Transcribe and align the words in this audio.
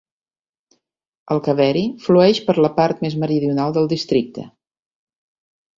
El 1.35 1.43
Kaveri 1.49 1.83
flueix 2.07 2.41
per 2.49 2.57
la 2.67 2.73
part 2.81 3.07
més 3.07 3.19
meridional 3.27 3.79
del 3.79 3.95
districte. 3.95 4.49